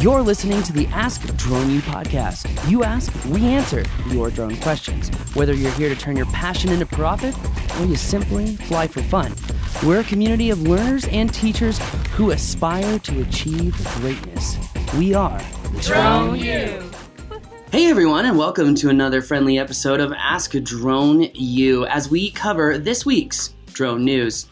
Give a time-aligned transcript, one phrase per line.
[0.00, 2.70] You're listening to the Ask Drone U podcast.
[2.70, 5.08] You ask, we answer your drone questions.
[5.34, 7.34] Whether you're here to turn your passion into profit
[7.80, 9.34] or you simply fly for fun,
[9.84, 11.80] we're a community of learners and teachers
[12.12, 14.56] who aspire to achieve greatness.
[14.96, 15.42] We are
[15.80, 16.90] Drone U.
[17.72, 22.78] Hey everyone, and welcome to another friendly episode of Ask Drone U as we cover
[22.78, 24.46] this week's drone news.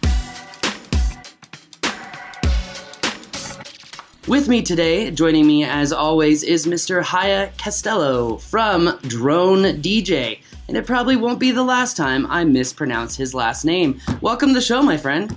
[4.28, 7.00] With me today, joining me as always, is Mr.
[7.00, 10.40] Haye Kesteloo from DroneDJ.
[10.66, 14.00] And it probably won't be the last time I mispronounce his last name.
[14.20, 15.36] Welcome to the show, my friend.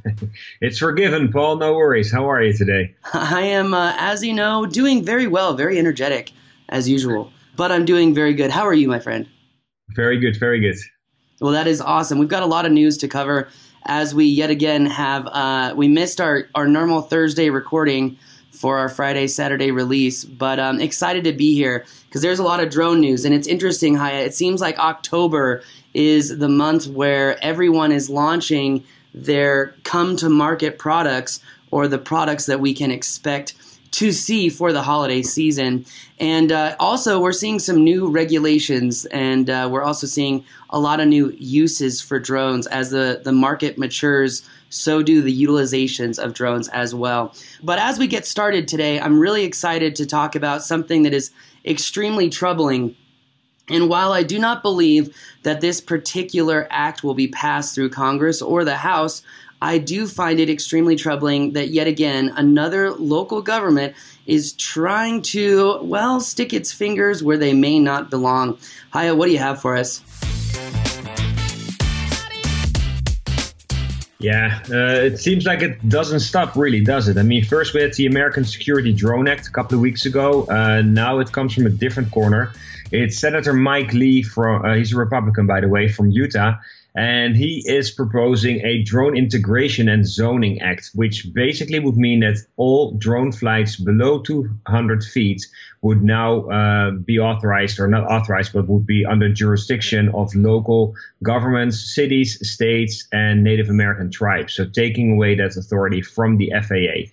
[0.60, 1.56] it's forgiven, Paul.
[1.56, 2.12] No worries.
[2.12, 2.94] How are you today?
[3.14, 6.32] I am, uh, as you know, doing very well, very energetic,
[6.68, 7.32] as usual.
[7.56, 8.50] But I'm doing very good.
[8.50, 9.26] How are you, my friend?
[9.96, 10.76] Very good, very good.
[11.40, 12.18] Well, that is awesome.
[12.18, 13.48] We've got a lot of news to cover
[13.84, 18.18] as we yet again have uh, we missed our, our normal Thursday recording
[18.50, 22.60] for our Friday Saturday release, but um, excited to be here because there's a lot
[22.60, 23.96] of drone news and it's interesting.
[23.96, 25.62] Haye, it seems like October
[25.94, 31.40] is the month where everyone is launching their come to market products
[31.70, 33.54] or the products that we can expect
[33.92, 35.84] to see for the holiday season.
[36.18, 41.00] And uh, also, we're seeing some new regulations, and uh, we're also seeing a lot
[41.00, 44.48] of new uses for drones as the, the market matures.
[44.68, 47.34] So do the utilizations of drones as well.
[47.62, 51.32] But as we get started today, I'm really excited to talk about something that is
[51.64, 52.94] extremely troubling.
[53.68, 58.40] And while I do not believe that this particular act will be passed through Congress
[58.42, 59.22] or the House,
[59.62, 63.94] I do find it extremely troubling that yet again another local government
[64.26, 68.56] is trying to, well, stick its fingers where they may not belong.
[68.94, 70.02] Haye, what do you have for us?
[74.18, 77.18] Yeah, uh, it seems like it doesn't stop, really, does it?
[77.18, 80.44] I mean, first we had the American Security Drone Act a couple of weeks ago.
[80.44, 82.52] Uh, now it comes from a different corner.
[82.92, 86.54] It's Senator Mike Lee from, uh, he's a Republican, by the way, from Utah
[86.96, 92.38] and he is proposing a drone integration and zoning act, which basically would mean that
[92.56, 95.46] all drone flights below 200 feet
[95.82, 100.94] would now uh, be authorized, or not authorized, but would be under jurisdiction of local
[101.22, 104.54] governments, cities, states, and Native American tribes.
[104.54, 107.10] So taking away that authority from the FAA.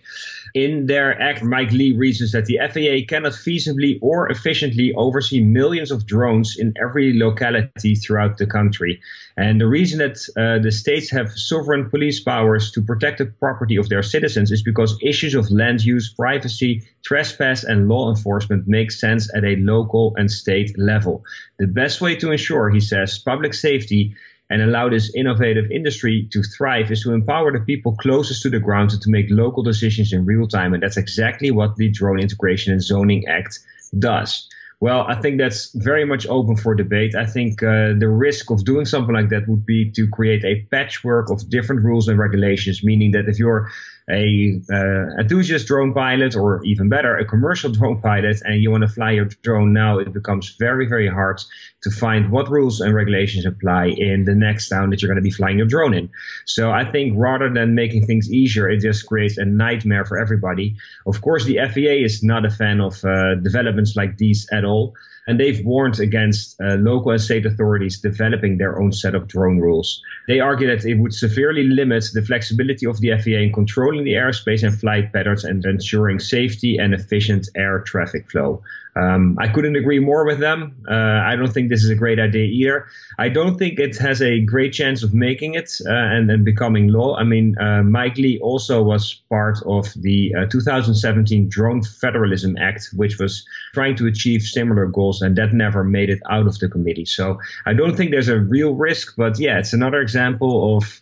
[0.54, 5.92] In their act, Mike Lee reasons that the FAA cannot feasibly or efficiently oversee millions
[5.92, 9.00] of drones in every locality throughout the country.
[9.38, 13.76] And the reason that uh, the states have sovereign police powers to protect the property
[13.76, 18.92] of their citizens is because issues of land use, privacy, trespass, and law enforcement make
[18.92, 21.24] sense at a local and state level.
[21.58, 24.14] The best way to ensure, he says, public safety
[24.50, 28.60] and allow this innovative industry to thrive is to empower the people closest to the
[28.60, 30.74] ground to make local decisions in real time.
[30.74, 33.60] And that's exactly what the Drone Integration and Zoning Act
[33.98, 34.50] does.
[34.80, 37.16] Well, I think that's very much open for debate.
[37.16, 40.62] I think uh, the risk of doing something like that would be to create a
[40.70, 43.72] patchwork of different rules and regulations, meaning that if you're
[44.10, 48.82] a uh, enthusiast drone pilot or even better a commercial drone pilot and you want
[48.82, 51.42] to fly your drone now it becomes very very hard
[51.84, 55.22] to find what rules and regulations apply in the next town that you're going to
[55.22, 56.10] be flying your drone in.
[56.46, 60.78] So i think rather than making things easier it just creates a nightmare for everybody.
[61.06, 64.96] Of course the faa is not a fan of uh, developments like these at all
[65.28, 69.60] and they've warned against uh, local and state authorities developing their own set of drone
[69.60, 70.02] rules.
[70.28, 74.14] They argue that it would severely limit the flexibility of the FAA in controlling the
[74.14, 78.64] airspace and flight patterns and ensuring safety and efficient air traffic flow.
[78.98, 80.76] Um, I couldn't agree more with them.
[80.90, 82.88] Uh, I don't think this is a great idea either.
[83.20, 86.88] I don't think it has a great chance of making it uh, and, and becoming
[86.88, 87.16] law.
[87.16, 92.90] I mean, uh, Mike Lee also was part of the uh, 2017 Drone Federalism Act,
[92.96, 96.70] which was trying to achieve similar goals, and that never made it out of the
[96.70, 97.06] committee.
[97.06, 101.02] So I don't think there's a real risk, but yeah, it's another example of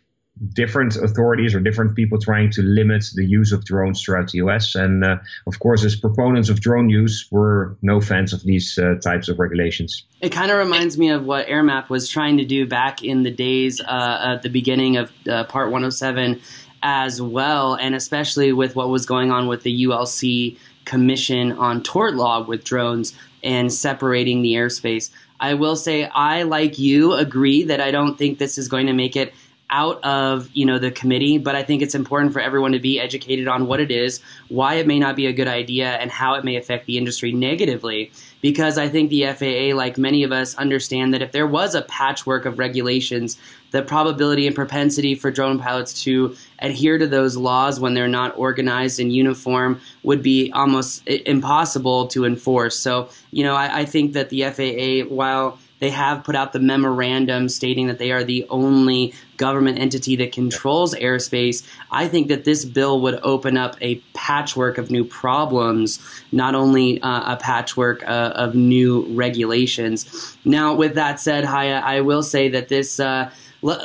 [0.54, 4.76] different authorities or different people trying to limit the use of drones throughout the US.
[4.76, 8.96] And uh, of course, as proponents of drone use, we're no fans of these uh,
[9.02, 10.04] types of regulations.
[10.22, 13.32] It kind of reminds me of what AirMap was trying to do back in the
[13.32, 16.42] days uh, at the beginning of uh, Part 107
[16.84, 22.14] as well, and especially with what was going on with the ULC commission on tort
[22.14, 23.14] law with drones
[23.44, 25.10] and separating the airspace.
[25.40, 28.94] I will say, I, like you, agree that I don't think this is going to
[28.94, 29.34] make it
[29.76, 32.98] out of you know the committee, but I think it's important for everyone to be
[32.98, 36.36] educated on what it is, why it may not be a good idea, and how
[36.36, 38.12] it may affect the industry negatively.
[38.42, 41.82] Because I think the FAA, like many of us, understand that if there was a
[41.82, 43.38] patchwork of regulations,
[43.72, 48.38] the probability and propensity for drone pilots to adhere to those laws when they're not
[48.38, 52.80] organized and uniform would be almost impossible to enforce.
[52.80, 56.60] So, you know, I, I think that the FAA, while they have put out the
[56.60, 61.68] memorandum stating that they are the only government entity that controls airspace.
[61.92, 66.00] I think that this bill would open up a patchwork of new problems,
[66.32, 70.38] not only uh, a patchwork uh, of new regulations.
[70.46, 73.00] Now, with that said, Haye, I will say that this.
[73.00, 73.32] Uh,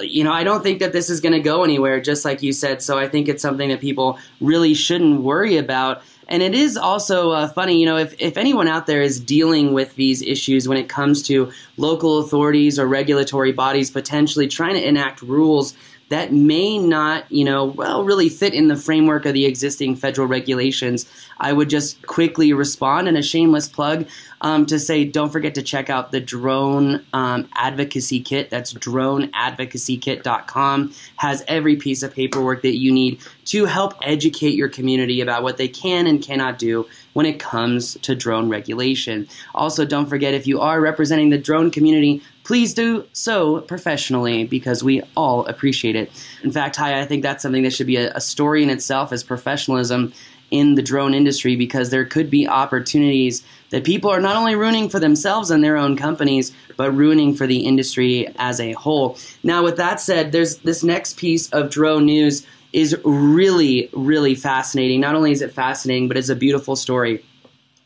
[0.02, 2.52] you know, I don't think that this is going to go anywhere, just like you
[2.52, 2.82] said.
[2.82, 6.02] So I think it's something that people really shouldn't worry about.
[6.30, 9.72] And it is also uh, funny, you know, if, if anyone out there is dealing
[9.72, 14.88] with these issues when it comes to local authorities or regulatory bodies potentially trying to
[14.88, 15.74] enact rules
[16.10, 20.26] that may not, you know, well, really fit in the framework of the existing federal
[20.26, 21.08] regulations,
[21.38, 24.08] I would just quickly respond in a shameless plug
[24.40, 28.50] um, to say don't forget to check out the drone um, advocacy kit.
[28.50, 30.94] That's droneadvocacykit.com.
[31.16, 35.58] Has every piece of paperwork that you need to help educate your community about what
[35.58, 39.28] they can and cannot do when it comes to drone regulation.
[39.54, 44.82] Also, don't forget if you are representing the drone community, please do so professionally because
[44.82, 46.11] we all appreciate it.
[46.43, 49.12] In fact, hi, I think that's something that should be a, a story in itself
[49.12, 50.12] as professionalism
[50.50, 54.88] in the drone industry because there could be opportunities that people are not only ruining
[54.88, 59.17] for themselves and their own companies, but ruining for the industry as a whole.
[59.44, 65.00] Now, with that said, there's this next piece of drone news is really, really fascinating.
[65.00, 67.25] Not only is it fascinating, but it's a beautiful story.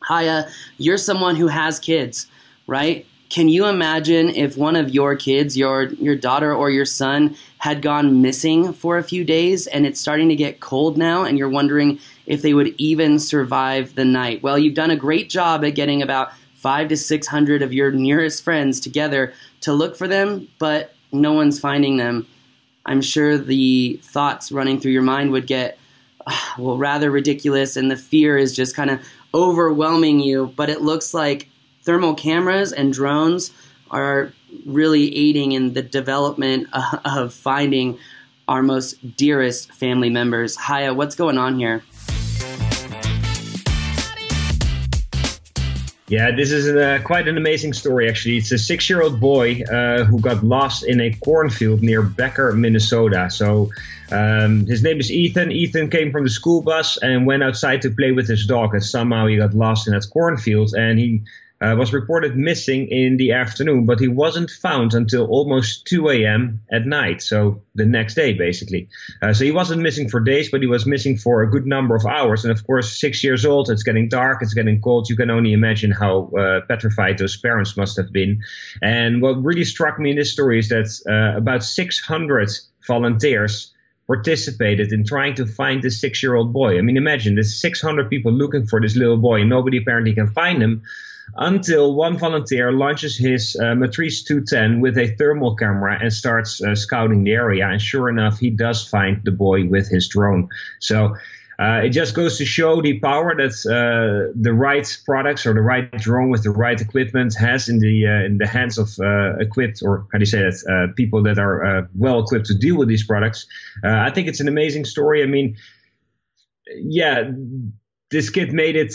[0.09, 0.45] Haye,
[0.79, 2.29] you're someone who has kids,
[2.67, 3.07] right?
[3.35, 7.83] Can you imagine if one of your kids, your your daughter or your son, had
[7.83, 11.49] gone missing for a few days and it's starting to get cold now and you're
[11.49, 14.41] wondering if they would even survive the night?
[14.45, 18.45] Well, you've done a great job at getting about 5 to 600 of your nearest
[18.45, 22.29] friends together to look for them, but no one's finding them.
[22.87, 25.77] I'm sure the thoughts running through your mind would get
[26.57, 29.01] well rather ridiculous and the fear is just kind of
[29.35, 31.49] overwhelming you, but it looks like
[31.85, 33.53] thermal cameras and drones
[33.91, 34.33] are
[34.67, 36.67] really aiding in the development
[37.05, 37.99] of finding
[38.49, 40.57] our most dearest family members.
[40.57, 41.83] Haye, what's going on here?
[46.07, 48.37] Yeah, this is uh, quite an amazing story, actually.
[48.37, 52.53] It's a six year old boy uh, who got lost in a cornfield near Becker,
[52.53, 53.31] Minnesota.
[53.31, 53.71] So
[54.13, 55.51] um, his name is Ethan.
[55.51, 58.85] Ethan came from the school bus and went outside to play with his dog, and
[58.85, 60.75] somehow he got lost in that cornfield.
[60.75, 61.23] And he
[61.65, 66.61] uh, was reported missing in the afternoon, but he wasn't found until almost 2 a.m.
[66.71, 67.23] at night.
[67.23, 68.89] So the next day, basically.
[69.23, 71.95] Uh, so he wasn't missing for days, but he was missing for a good number
[71.95, 72.45] of hours.
[72.45, 75.09] And of course, six years old, it's getting dark, it's getting cold.
[75.09, 78.43] You can only imagine how uh, petrified those parents must have been.
[78.83, 82.51] And what really struck me in this story is that uh, about 600
[82.87, 83.73] volunteers
[84.07, 86.77] participated in trying to find this six year old boy.
[86.77, 90.29] I mean, imagine there's 600 people looking for this little boy and nobody apparently can
[90.29, 90.83] find him
[91.37, 96.75] until one volunteer launches his uh, Matrice 210 with a thermal camera and starts uh,
[96.75, 97.67] scouting the area.
[97.69, 100.49] And sure enough, he does find the boy with his drone.
[100.81, 101.15] So
[101.59, 105.62] uh, it just goes to show the power that uh, the right products or the
[105.62, 109.37] right drone with the right equipment has in the uh, in the hands of uh,
[109.38, 112.55] equipped or how do you say that uh, people that are uh, well equipped to
[112.55, 113.47] deal with these products.
[113.85, 115.23] I think it's an amazing story.
[115.23, 115.56] I mean,
[116.77, 117.31] yeah,
[118.11, 118.94] this kid made it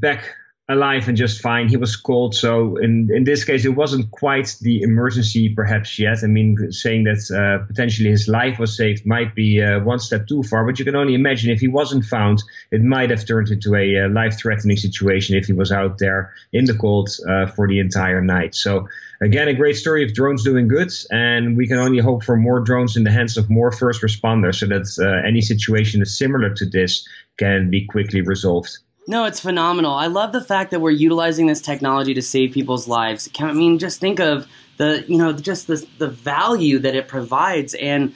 [0.00, 0.34] back
[0.70, 1.68] alive and just fine.
[1.68, 6.22] He was cold, so in in this case, it wasn't quite the emergency perhaps yet.
[6.22, 10.28] I mean, saying that uh, potentially his life was saved might be uh, one step
[10.28, 13.50] too far, but you can only imagine if he wasn't found, it might have turned
[13.50, 17.66] into a uh, life-threatening situation if he was out there in the cold uh, for
[17.66, 18.54] the entire night.
[18.54, 18.88] So
[19.20, 22.60] again, a great story of drones doing good, and we can only hope for more
[22.60, 26.54] drones in the hands of more first responders, so that uh, any situation that's similar
[26.54, 27.06] to this
[27.38, 28.78] can be quickly resolved.
[29.10, 29.92] No, it's phenomenal.
[29.92, 33.28] I love the fact that we're utilizing this technology to save people's lives.
[33.40, 37.74] I mean, just think of the, you know, just the, the value that it provides
[37.74, 38.14] and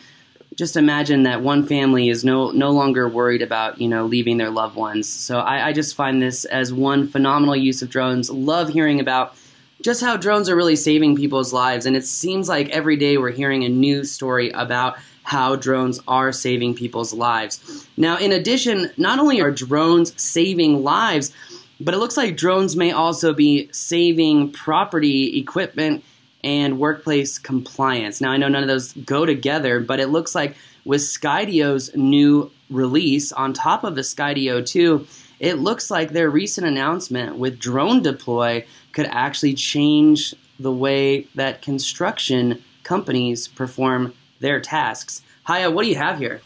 [0.54, 4.50] just imagine that one family is no no longer worried about you know leaving their
[4.50, 5.08] loved ones.
[5.08, 8.30] So I, I, just find this as one phenomenal use of drones.
[8.30, 9.34] Love hearing about
[9.82, 13.32] just how drones are really saving people's lives, and it seems like every day we're
[13.32, 17.88] hearing a new story about how drones are saving people's lives.
[17.96, 21.32] Now, in addition, not only are drones saving lives,
[21.80, 26.04] but it looks like drones may also be saving property, equipment,
[26.44, 28.20] and workplace compliance.
[28.20, 32.50] Now, I know none of those go together, but it looks like with Skydio's new
[32.70, 35.06] release on top of the Skydio 2,
[35.40, 42.62] it looks like their recent announcement with DroneDeploy could actually change the way that construction
[42.82, 44.12] companies perform
[44.44, 45.22] their tasks.
[45.46, 46.40] Haye, what do you have here?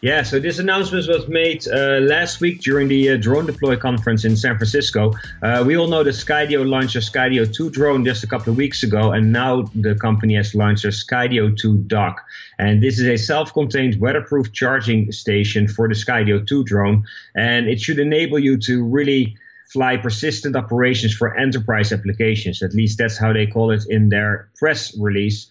[0.00, 4.36] Yeah, so this announcement was made uh, last week during the uh, DroneDeploy conference in
[4.36, 5.14] San Francisco.
[5.42, 8.58] Uh, we all know that Skydio launched a Skydio 2 drone just a couple of
[8.58, 12.22] weeks ago, and now the company has launched a Skydio 2 dock.
[12.58, 17.66] And this is a self contained weatherproof charging station for the Skydio 2 drone, and
[17.66, 19.36] it should enable you to really
[19.72, 22.62] fly persistent operations for enterprise applications.
[22.62, 25.48] At least that's how they call it in their press release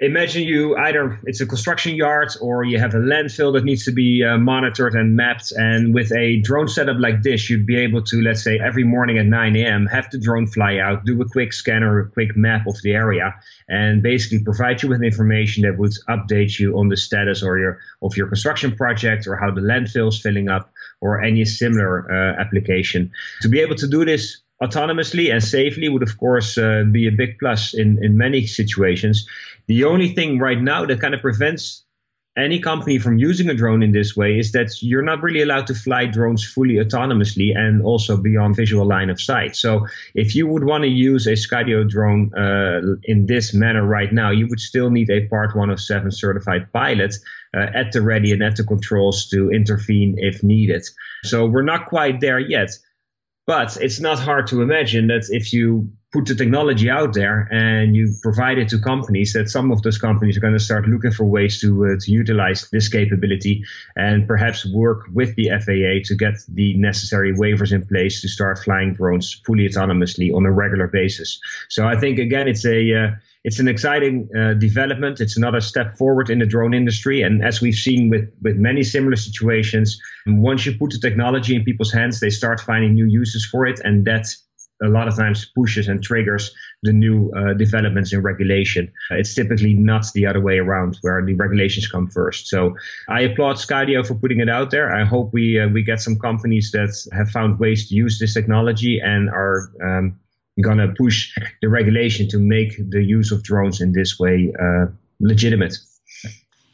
[0.00, 3.92] imagine you either it's a construction yard or you have a landfill that needs to
[3.92, 8.02] be uh, monitored and mapped and with a drone setup like this you'd be able
[8.02, 11.28] to let's say every morning at 9 a.m have the drone fly out do a
[11.28, 13.34] quick scan or a quick map of the area
[13.68, 17.78] and basically provide you with information that would update you on the status or your
[18.02, 22.40] of your construction project or how the landfill is filling up or any similar uh,
[22.40, 23.10] application.
[23.42, 27.12] To be able to do this autonomously and safely would of course uh, be a
[27.12, 29.26] big plus in, in many situations
[29.66, 31.84] the only thing right now that kind of prevents
[32.36, 35.66] any company from using a drone in this way is that you're not really allowed
[35.66, 39.56] to fly drones fully autonomously and also beyond visual line of sight.
[39.56, 44.12] So if you would want to use a Skydio drone uh, in this manner right
[44.12, 47.14] now, you would still need a Part 107 certified pilot
[47.54, 50.84] uh, at the ready and at the controls to intervene if needed.
[51.24, 52.70] So we're not quite there yet.
[53.50, 57.96] But it's not hard to imagine that if you put the technology out there and
[57.96, 61.10] you provide it to companies, that some of those companies are going to start looking
[61.10, 63.64] for ways to uh, to utilize this capability
[63.96, 68.56] and perhaps work with the FAA to get the necessary waivers in place to start
[68.60, 71.40] flying drones fully autonomously on a regular basis.
[71.68, 73.10] So I think again, it's a uh,
[73.44, 75.20] it's an exciting uh, development.
[75.20, 77.22] It's another step forward in the drone industry.
[77.22, 81.64] And as we've seen with, with many similar situations, once you put the technology in
[81.64, 83.80] people's hands, they start finding new uses for it.
[83.82, 84.26] And that
[84.82, 88.90] a lot of times pushes and triggers the new uh, developments in regulation.
[89.10, 92.48] It's typically not the other way around, where the regulations come first.
[92.48, 92.74] So
[93.08, 94.94] I applaud Skydio for putting it out there.
[94.94, 98.34] I hope we uh, we get some companies that have found ways to use this
[98.34, 100.18] technology and are um,
[100.60, 104.86] going to push the regulation to make the use of drones in this way uh,
[105.20, 105.76] legitimate.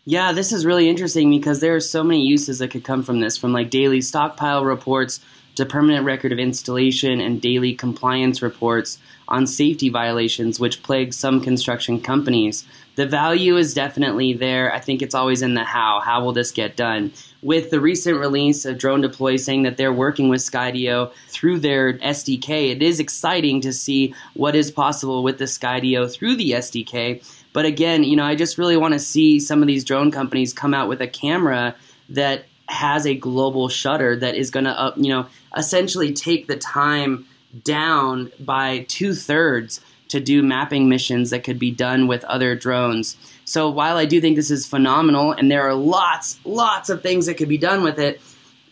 [0.05, 3.21] Yeah, this is really interesting because there are so many uses that could come from
[3.21, 5.21] this, from like daily stockpile reports
[5.57, 8.99] to permanent record of installation and daily compliance reports
[9.29, 12.65] on safety violations, which plague some construction companies.
[12.95, 14.73] The value is definitely there.
[14.73, 16.01] I think it's always in the how.
[16.01, 17.13] How will this get done?
[17.43, 22.71] With the recent release of DroneDeploy saying that they're working with Skydio through their SDK,
[22.71, 27.23] it is exciting to see what is possible with the Skydio through the SDK.
[27.53, 30.53] But again, you know, I just really want to see some of these drone companies
[30.53, 31.75] come out with a camera
[32.09, 36.57] that has a global shutter that is going to, uh, you know, essentially take the
[36.57, 37.27] time
[37.65, 43.17] down by two thirds to do mapping missions that could be done with other drones.
[43.45, 47.27] So while I do think this is phenomenal, and there are lots, lots of things
[47.27, 48.21] that could be done with it,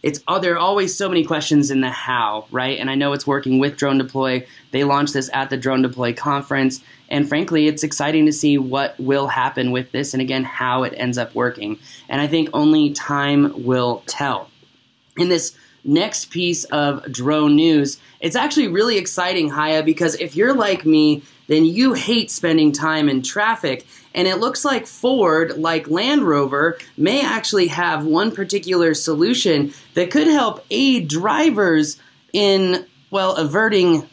[0.04, 2.78] it's oh, there are always so many questions in the how, right?
[2.78, 4.46] And I know it's working with DroneDeploy.
[4.70, 9.28] They launched this at the DroneDeploy conference, and frankly, it's exciting to see what will
[9.28, 11.78] happen with this, and again, how it ends up working.
[12.10, 14.50] And I think only time will tell.
[15.16, 17.98] In this next piece of drone news.
[18.20, 23.08] It's actually really exciting, Haye, because if you're like me, then you hate spending time
[23.08, 23.86] in traffic.
[24.14, 30.10] And it looks like Ford, like Land Rover, may actually have one particular solution that
[30.10, 31.98] could help aid drivers
[32.32, 34.08] in, well, averting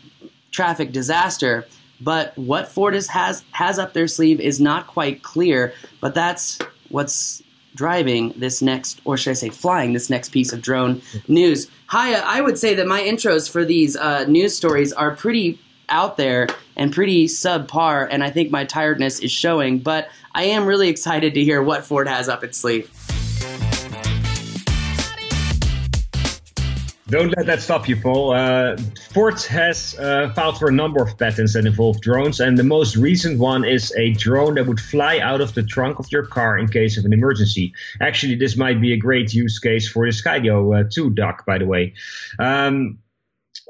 [0.52, 1.68] traffic disaster.
[2.00, 6.58] But what Ford has, has, has up their sleeve is not quite clear, but that's
[6.90, 7.44] what's
[7.76, 11.70] driving this next, or should I say, flying this next piece of drone news.
[11.88, 15.60] Hi, I would say that my intros for these uh, news stories are pretty
[15.92, 19.80] out there and pretty subpar, and I think my tiredness is showing.
[19.80, 22.90] But I am really excited to hear what Ford has up its sleeve.
[27.12, 28.32] Don't let that stop you, Paul.
[28.32, 28.78] Uh,
[29.12, 32.96] Ford has uh, filed for a number of patents that involve drones, and the most
[32.96, 36.58] recent one is a drone that would fly out of the trunk of your car
[36.58, 37.74] in case of an emergency.
[38.00, 41.58] Actually, this might be a great use case for the Skydio uh, 2 dock, by
[41.58, 41.94] the way.
[42.40, 42.98] Um,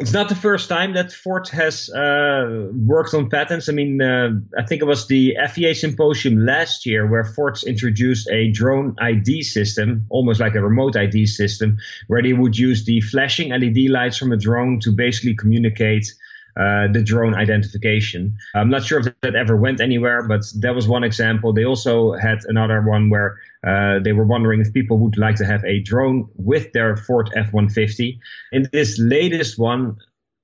[0.01, 3.69] it's not the first time that Ford has uh, worked on patents.
[3.69, 8.27] I mean, uh, I think it was the FAA symposium last year where Ford introduced
[8.31, 11.77] a drone ID system, almost like a remote ID system,
[12.07, 16.11] where they would use the flashing LED lights from a drone to basically communicate
[16.57, 18.35] uh, the drone identification.
[18.55, 21.53] I'm not sure if that ever went anywhere, but that was one example.
[21.53, 25.45] They also had another one where uh, they were wondering if people would like to
[25.45, 28.19] have a drone with their Ford F 150.
[28.51, 29.97] In this latest one,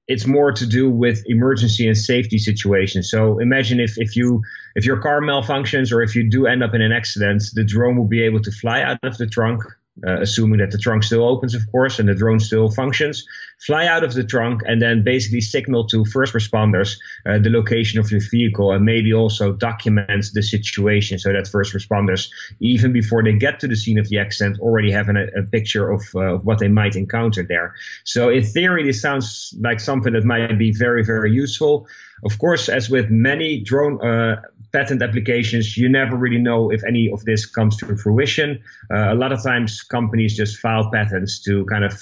[0.08, 3.12] it's more to do with emergency and safety situations.
[3.12, 4.42] So imagine if, if you
[4.76, 7.98] if your car malfunctions or if you do end up in an accident, the drone
[7.98, 9.64] will be able to fly out of the trunk,
[10.08, 13.26] uh, assuming that the trunk still opens, of course, and the drone still functions,
[13.60, 18.00] fly out of the trunk, and then basically signal to first responders uh, the location
[18.00, 23.24] of your vehicle and maybe also document the situation so that first responders, even before
[23.24, 26.38] they get to the scene of the accident, already have an, a, picture of uh,
[26.38, 27.74] what they might encounter there.
[28.04, 31.88] So, in theory, this sounds like something that might be very, very useful.
[32.26, 34.42] Of course, as with many drone uh,
[34.74, 38.60] patent applications, you never really know if any of this comes to fruition.
[38.92, 41.94] Uh, a lot of times, companies just file patents to kind of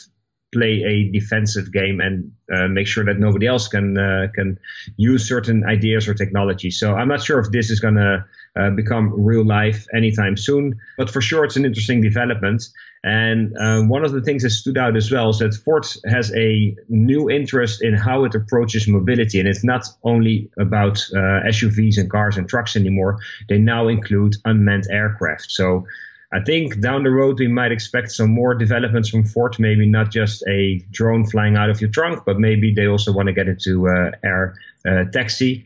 [0.56, 4.58] play a defensive game and uh, make sure that nobody else can uh, can
[4.96, 6.72] use certain ideas or technology.
[6.72, 10.80] So I'm not sure if this is going to uh, become real life anytime soon,
[10.98, 12.64] but for sure it's an interesting development.
[13.04, 16.34] And uh, one of the things that stood out as well is that Ford has
[16.36, 21.98] a new interest in how it approaches mobility, and it's not only about uh, SUVs
[21.98, 23.20] and cars and trucks anymore.
[23.50, 25.52] They now include unmanned aircraft.
[25.52, 25.86] So
[26.34, 29.58] I think down the road we might expect some more developments from Ford.
[29.60, 33.28] Maybe not just a drone flying out of your trunk, but maybe they also want
[33.28, 34.56] to get into uh, air
[34.88, 35.66] uh, taxi,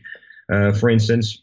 [0.52, 1.42] uh, for instance.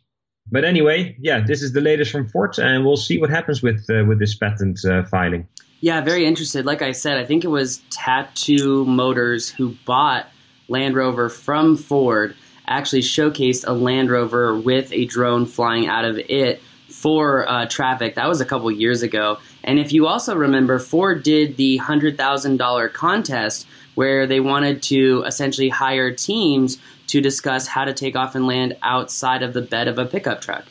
[0.49, 3.85] But anyway, yeah, this is the latest from Ford, and we'll see what happens with
[3.89, 5.47] uh, with this patent uh, filing.
[5.81, 6.65] Yeah, very interested.
[6.65, 10.27] Like I said, I think it was Tata Motors who bought
[10.69, 12.35] Land Rover from Ford.
[12.67, 16.61] Actually, showcased a Land Rover with a drone flying out of it
[17.07, 18.15] for uh, traffic.
[18.15, 19.37] That was a couple years ago.
[19.63, 25.69] And if you also remember, Ford did the $100,000 contest where they wanted to essentially
[25.69, 29.97] hire teams to discuss how to take off and land outside of the bed of
[29.97, 30.65] a pickup truck.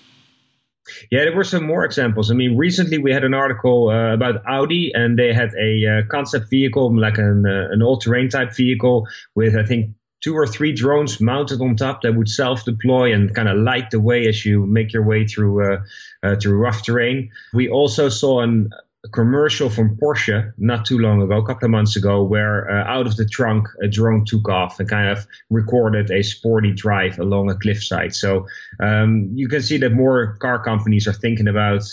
[1.10, 2.30] Yeah, there were some more examples.
[2.30, 6.02] I mean, recently we had an article uh, about Audi, and they had a uh,
[6.10, 9.94] concept vehicle, like an, uh, an all-terrain type vehicle, with I think
[10.26, 14.00] two or three drones mounted on top that would self-deploy and kind of light the
[14.00, 15.78] way as you make your way through uh,
[16.24, 17.30] uh, through rough terrain.
[17.54, 18.70] We also saw an,
[19.04, 22.92] a commercial from Porsche not too long ago, a couple of months ago, where uh,
[22.92, 27.20] out of the trunk a drone took off and kind of recorded a sporty drive
[27.20, 28.12] along a cliffside.
[28.12, 28.48] So
[28.80, 31.84] um, you can see that more car companies are thinking about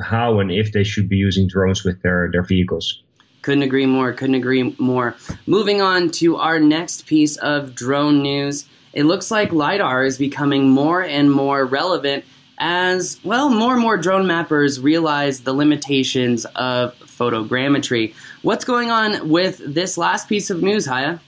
[0.00, 3.02] how and if they should be using drones with their, their vehicles.
[3.42, 4.12] Couldn't agree more.
[4.12, 5.16] Couldn't agree more.
[5.46, 8.66] Moving on to our next piece of drone news.
[8.92, 12.24] It looks like LiDAR is becoming more and more relevant
[12.58, 18.14] as, well, more and more drone mappers realize the limitations of photogrammetry.
[18.42, 21.18] What's going on with this last piece of news, Haye?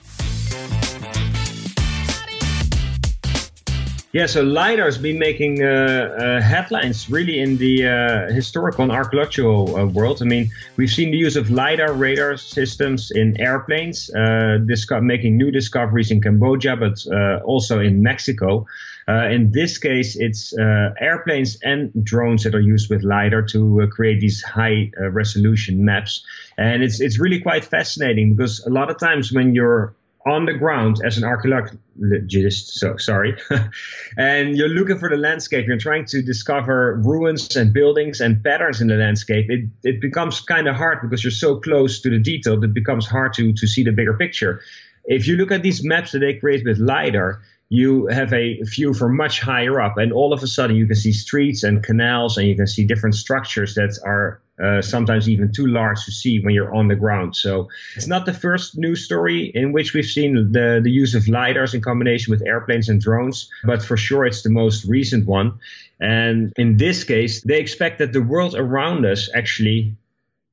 [4.13, 8.91] Yeah, so LiDAR has been making uh, uh, headlines really in the uh, historical and
[8.91, 10.21] archaeological uh, world.
[10.21, 15.37] I mean, we've seen the use of LiDAR radar systems in airplanes, uh, disco- making
[15.37, 18.67] new discoveries in Cambodia, but uh, also in Mexico.
[19.07, 20.53] in this case, it's
[21.01, 26.23] airplanes and drones that are used with LiDAR to create these high resolution maps.
[26.55, 30.53] And it's, it's really quite fascinating because a lot of times when you're on the
[30.53, 33.37] ground as an archaeologist, so sorry,
[34.17, 38.79] and you're looking for the landscape, you're trying to discover ruins and buildings and patterns
[38.79, 42.19] in the landscape, it, it becomes kind of hard because you're so close to the
[42.19, 44.61] detail that it becomes hard to, to see the bigger picture.
[45.05, 47.41] If you look at these maps that they create with LiDAR,
[47.73, 50.95] you have a view from much higher up, and all of a sudden you can
[50.95, 55.51] see streets and canals, and you can see different structures that are uh, sometimes even
[55.51, 57.35] too large to see when you're on the ground.
[57.35, 61.23] So it's not the first news story in which we've seen the, the use of
[61.23, 65.59] LiDARs in combination with airplanes and drones, but for sure it's the most recent one.
[65.99, 69.95] And in this case, they expect that the world around us actually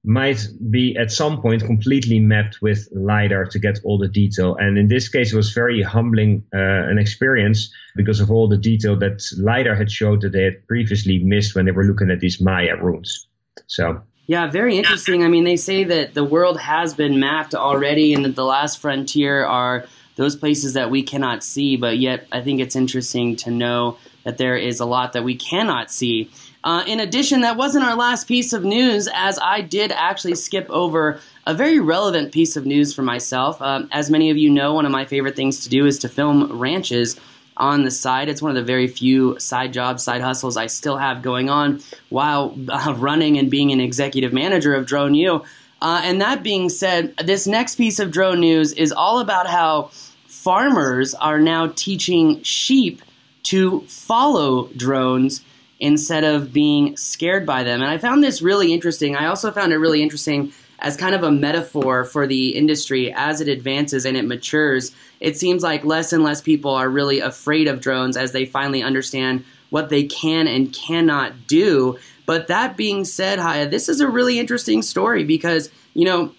[0.02, 4.78] might be at some point completely mapped with lidar to get all the detail and
[4.78, 8.96] in this case it was very humbling uh, an experience because of all the detail
[8.96, 12.40] that lidar had showed that they had previously missed when they were looking at these
[12.40, 13.26] maya ruins
[13.66, 15.24] so yeah, very interesting.
[15.24, 18.78] I mean, they say that the world has been mapped already, and that the last
[18.78, 21.76] frontier are those places that we cannot see.
[21.76, 25.34] But yet, I think it's interesting to know that there is a lot that we
[25.34, 26.30] cannot see.
[26.62, 30.70] Uh, in addition, that wasn't our last piece of news, as I did actually skip
[30.70, 33.60] over a very relevant piece of news for myself.
[33.60, 36.08] Um, as many of you know, one of my favorite things to do is to
[36.08, 37.18] film ranches
[37.60, 38.28] on the side.
[38.28, 41.80] It's one of the very few side jobs, side hustles I still have going on
[42.08, 45.44] while uh, running and being an executive manager of Drone U.
[45.82, 49.90] Uh, and that being said, this next piece of drone news is all about how
[50.26, 53.02] farmers are now teaching sheep
[53.44, 55.42] to follow drones
[55.78, 57.80] instead of being scared by them.
[57.80, 59.16] And I found this really interesting.
[59.16, 63.40] I also found it really interesting as kind of a metaphor for the industry as
[63.40, 64.92] it advances and it matures.
[65.20, 68.82] It seems like less and less people are really afraid of drones as they finally
[68.82, 71.98] understand what they can and cannot do.
[72.26, 76.32] But that being said, Haye, this is a really interesting story because, you know,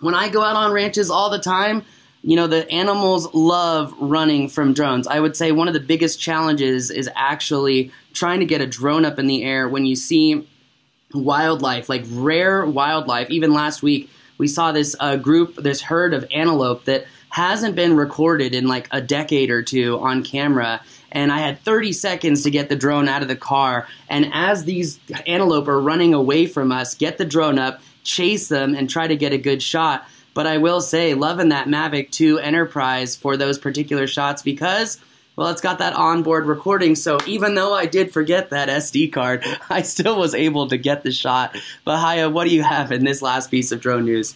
[0.00, 1.82] when I go out on ranches all the time,
[2.22, 5.06] you know, the animals love running from drones.
[5.06, 9.04] I would say one of the biggest challenges is actually trying to get a drone
[9.04, 10.46] up in the air when you see
[11.14, 13.30] wildlife, like rare wildlife.
[13.30, 17.96] Even last week, we saw this uh, group, this herd of antelope that hasn't been
[17.96, 20.80] recorded in like a decade or two on camera.
[21.12, 23.86] And I had 30 seconds to get the drone out of the car.
[24.08, 28.74] And as these antelope are running away from us, get the drone up, chase them,
[28.74, 30.06] and try to get a good shot.
[30.34, 34.98] But I will say, loving that Mavic 2 Enterprise for those particular shots because,
[35.36, 36.94] well, it's got that onboard recording.
[36.94, 41.02] So even though I did forget that SD card, I still was able to get
[41.02, 41.56] the shot.
[41.84, 44.34] But Haye, what do you have in this last piece of drone news?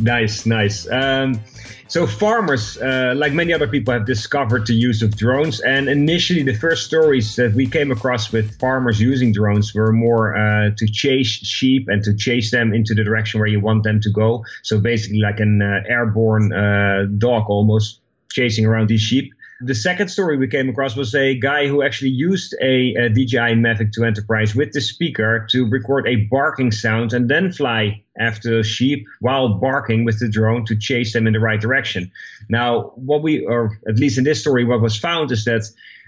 [0.00, 0.88] Nice, nice.
[0.88, 1.40] Um,
[1.88, 5.60] so farmers, uh, like many other people, have discovered the use of drones.
[5.60, 10.36] And initially, the first stories that we came across with farmers using drones were more
[10.36, 14.00] uh, to chase sheep and to chase them into the direction where you want them
[14.02, 14.44] to go.
[14.62, 19.32] So basically, like an uh, airborne uh, dog almost chasing around these sheep.
[19.60, 23.56] The second story we came across was a guy who actually used a, a DJI
[23.58, 28.62] Mavic 2 Enterprise with the speaker to record a barking sound and then fly after
[28.62, 32.12] sheep while barking with the drone to chase them in the right direction.
[32.48, 35.64] Now, what we, or at least in this story, what was found is that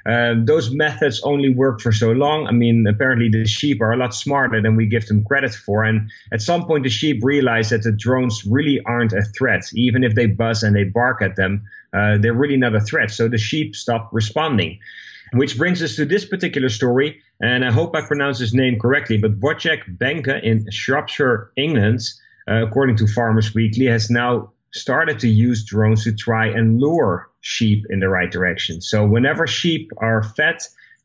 [0.07, 2.47] um, those methods only work for so long.
[2.47, 5.85] I mean, apparently the sheep are a lot smarter than we give them credit for.
[5.85, 9.65] And at some point, the sheep realize that the drones really aren't a threat.
[9.75, 13.11] Even if they buzz and they bark at them, uh, they're really not a threat.
[13.11, 14.79] So the sheep stop responding.
[15.33, 19.17] Which brings us to this particular story, and I hope I pronounce his name correctly,
[19.17, 22.01] but Wojciech Benke in Shropshire, England,
[22.51, 27.31] uh, according to Farmers Weekly, has now started to use drones to try and lure
[27.43, 28.81] sheep in the right direction.
[28.81, 30.59] So whenever sheep are fed,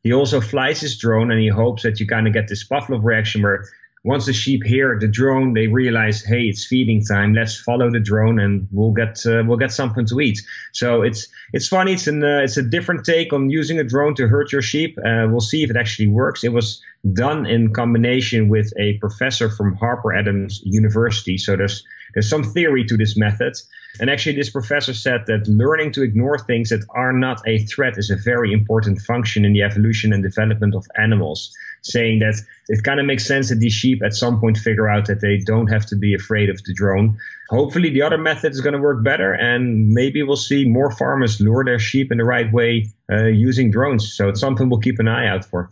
[0.04, 3.04] he also flies his drone and he hopes that you kind of get this Pavlov
[3.04, 3.68] reaction where
[4.06, 7.34] once the sheep hear the drone, they realize, hey, it's feeding time.
[7.34, 10.40] Let's follow the drone, and we'll get uh, we'll get something to eat.
[10.74, 11.94] So it's it's funny.
[11.94, 14.96] It's an uh, it's a different take on using a drone to hurt your sheep.
[15.00, 16.44] Uh, we'll see if it actually works.
[16.44, 16.82] It was
[17.14, 21.38] done in combination with a professor from Harper Adams University.
[21.40, 21.84] So there's
[22.16, 23.54] there's some theory to this method.
[24.00, 27.98] And actually, this professor said that learning to ignore things that are not a threat
[27.98, 32.36] is a very important function in the evolution and development of animals, saying that
[32.68, 35.38] it kind of makes sense that these sheep at some point figure out that they
[35.38, 37.18] don't have to be afraid of the drone.
[37.50, 41.40] Hopefully, the other method is going to work better, and maybe we'll see more farmers
[41.40, 44.14] lure their sheep in the right way uh, using drones.
[44.14, 45.70] So it's something we'll keep an eye out for.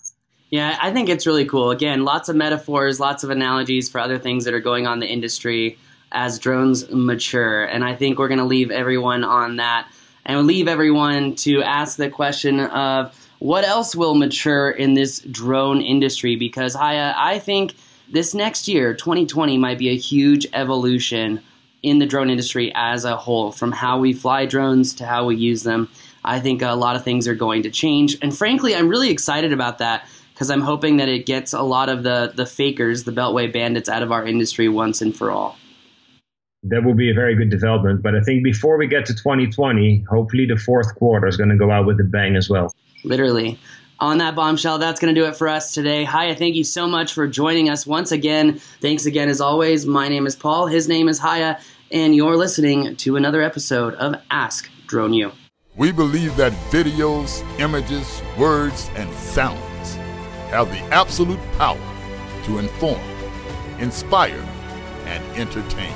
[0.49, 1.71] Yeah, I think it's really cool.
[1.71, 4.99] Again, lots of metaphors, lots of analogies for other things that are going on in
[4.99, 5.79] the industry
[6.13, 7.63] as drones mature.
[7.63, 9.87] And I think we're going to leave everyone on that
[10.25, 15.81] and leave everyone to ask the question of what else will mature in this drone
[15.81, 17.73] industry because I, uh, I think
[18.09, 21.41] this next year, 2020, might be a huge evolution
[21.81, 25.35] in the drone industry as a whole, from how we fly drones to how we
[25.35, 25.89] use them.
[26.23, 28.17] I think a lot of things are going to change.
[28.21, 31.89] And frankly, I'm really excited about that because I'm hoping that it gets a lot
[31.89, 35.57] of the, the fakers, the Beltway bandits, out of our industry once and for all
[36.63, 38.01] that will be a very good development.
[38.01, 41.57] But I think before we get to 2020, hopefully the fourth quarter is going to
[41.57, 42.73] go out with a bang as well.
[43.03, 43.59] Literally.
[43.99, 46.03] On that bombshell, that's going to do it for us today.
[46.03, 48.59] Haye, thank you so much for joining us once again.
[48.81, 49.85] Thanks again, as always.
[49.85, 50.67] My name is Paul.
[50.67, 51.55] His name is Haye,
[51.91, 55.31] and you're listening to another episode of Ask Drone U.
[55.75, 59.95] We believe that videos, images, words, and sounds
[60.49, 61.79] have the absolute power
[62.45, 63.01] to inform,
[63.79, 64.43] inspire,
[65.05, 65.95] and entertain.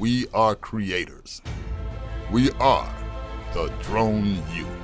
[0.00, 1.42] We are creators.
[2.32, 2.90] We are
[3.52, 4.79] the Drone U.